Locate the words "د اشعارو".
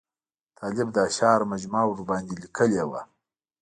0.93-1.49